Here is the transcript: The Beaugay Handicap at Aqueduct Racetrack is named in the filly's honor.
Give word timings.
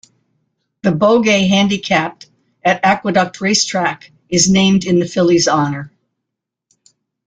The 0.81 0.89
Beaugay 0.89 1.47
Handicap 1.47 2.23
at 2.65 2.83
Aqueduct 2.83 3.39
Racetrack 3.39 4.11
is 4.29 4.49
named 4.49 4.83
in 4.83 4.97
the 4.97 5.05
filly's 5.07 5.47
honor. 5.47 5.91